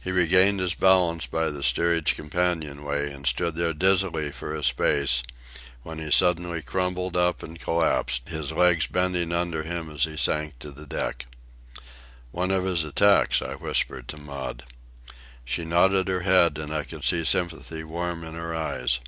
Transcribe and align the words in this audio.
He 0.00 0.10
regained 0.10 0.58
his 0.60 0.74
balance 0.74 1.26
by 1.26 1.50
the 1.50 1.62
steerage 1.62 2.14
companion 2.16 2.82
way 2.82 3.10
and 3.12 3.26
stood 3.26 3.56
there 3.56 3.74
dizzily 3.74 4.32
for 4.32 4.54
a 4.54 4.62
space, 4.64 5.22
when 5.82 5.98
he 5.98 6.10
suddenly 6.10 6.62
crumpled 6.62 7.14
up 7.14 7.42
and 7.42 7.60
collapsed, 7.60 8.26
his 8.26 8.52
legs 8.52 8.86
bending 8.86 9.32
under 9.34 9.62
him 9.62 9.90
as 9.90 10.04
he 10.04 10.16
sank 10.16 10.58
to 10.60 10.70
the 10.72 10.86
deck. 10.86 11.26
"One 12.30 12.50
of 12.50 12.64
his 12.64 12.84
attacks," 12.84 13.42
I 13.42 13.52
whispered 13.56 14.08
to 14.08 14.16
Maud. 14.16 14.62
She 15.44 15.62
nodded 15.66 16.08
her 16.08 16.22
head; 16.22 16.56
and 16.56 16.72
I 16.74 16.82
could 16.84 17.04
see 17.04 17.22
sympathy 17.22 17.84
warm 17.84 18.24
in 18.24 18.32
her 18.32 18.54
eyes. 18.54 18.98